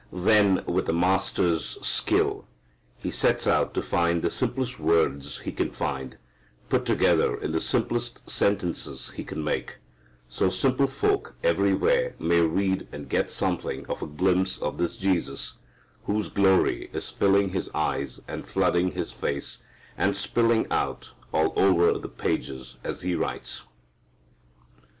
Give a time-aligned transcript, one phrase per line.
[0.11, 2.47] Then with a master's skill
[2.97, 6.17] he sets out to find the simplest words he can find,
[6.69, 9.75] put together in the simplest sentences he can make,
[10.27, 15.53] so simple folk everywhere may read and get something of a glimpse of this Jesus,
[16.05, 19.61] whose glory is filling his eyes and flooding his face
[19.99, 23.65] and spilling out all over the pages as he writes.